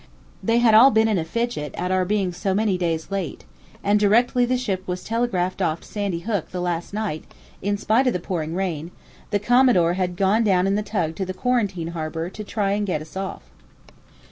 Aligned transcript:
They 0.41 0.57
had 0.57 0.73
all 0.73 0.89
been 0.89 1.07
in 1.07 1.19
a 1.19 1.23
fidget 1.23 1.75
at 1.75 1.91
our 1.91 2.05
being 2.05 2.33
so 2.33 2.55
many 2.55 2.75
days 2.75 3.11
late, 3.11 3.45
and 3.83 3.99
directly 3.99 4.45
the 4.45 4.57
ship 4.57 4.81
was 4.87 5.03
telegraphed 5.03 5.61
off 5.61 5.83
Sandy 5.83 6.21
Hook 6.21 6.49
the 6.49 6.59
last 6.59 6.91
night, 6.91 7.23
in 7.61 7.77
spite 7.77 8.07
of 8.07 8.13
the 8.13 8.19
pouring 8.19 8.55
rain, 8.55 8.89
the 9.29 9.37
Commodore 9.37 9.93
had 9.93 10.15
gone 10.17 10.43
down 10.43 10.65
in 10.65 10.73
the 10.73 10.81
tug 10.81 11.13
to 11.17 11.23
the 11.23 11.35
Quarantine 11.35 11.89
Harbour 11.89 12.31
to 12.31 12.43
try 12.43 12.71
and 12.71 12.87
get 12.87 12.99
us 13.03 13.15
off. 13.15 13.43